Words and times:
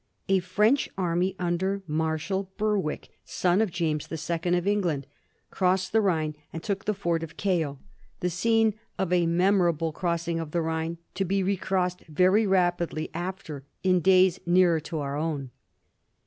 A 0.27 0.39
French 0.39 0.89
army 0.97 1.35
under 1.37 1.83
Marshal 1.85 2.49
Berwick, 2.57 3.09
son 3.23 3.61
of 3.61 3.69
James 3.69 4.07
the 4.07 4.17
Second 4.17 4.55
of 4.55 4.65
England, 4.65 5.05
crossed 5.51 5.91
the 5.91 6.01
Rhine 6.01 6.35
and 6.51 6.63
took 6.63 6.85
the 6.85 6.95
fort 6.95 7.21
of 7.21 7.37
Kehl— 7.37 7.77
the 8.19 8.31
scene 8.31 8.73
of 8.97 9.13
a 9.13 9.27
memorable 9.27 9.91
crossing 9.91 10.39
of 10.39 10.49
the 10.49 10.61
Rhine, 10.63 10.97
to 11.13 11.23
be 11.23 11.43
recrossed 11.43 12.01
very 12.07 12.47
rapidly 12.47 13.11
after, 13.13 13.63
in 13.83 13.99
days 13.99 14.39
nearer 14.47 14.79
to 14.79 14.97
our 14.97 15.15
own. 15.15 15.51